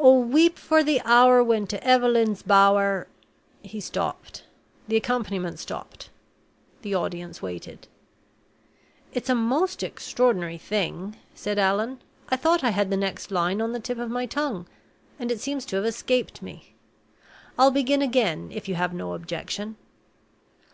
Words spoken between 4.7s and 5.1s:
the